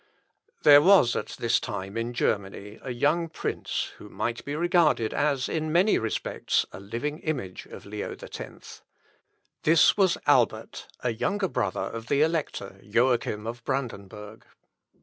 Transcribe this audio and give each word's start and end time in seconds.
There 0.63 0.81
was 0.81 1.15
at 1.15 1.27
this 1.37 1.59
time 1.59 1.95
in 1.95 2.15
Germany 2.15 2.79
a 2.81 2.89
young 2.91 3.29
prince 3.29 3.91
who 3.99 4.09
might 4.09 4.43
be 4.43 4.55
regarded 4.55 5.13
as 5.13 5.47
in 5.47 5.71
many 5.71 5.99
respects 5.99 6.65
a 6.71 6.79
living 6.79 7.19
image 7.19 7.67
of 7.67 7.85
Leo 7.85 8.15
X. 8.19 8.81
This 9.61 9.95
was 9.95 10.17
Albert, 10.25 10.87
a 11.01 11.11
younger 11.13 11.47
brother 11.47 11.81
of 11.83 12.07
the 12.07 12.23
elector, 12.23 12.79
Joachim 12.81 13.45
of 13.45 13.63
Brandenburg. 13.63 14.43